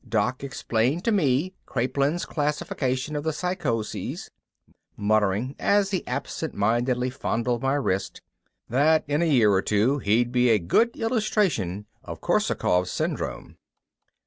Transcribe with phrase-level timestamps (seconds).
[0.09, 4.31] Doc explained to me Kraepelin's classification of the psychoses,
[4.97, 8.19] muttering, as he absentmindedly fondled my wrist,
[8.67, 13.57] that in a year or two he'd be a good illustration of Korsakov's Syndrome.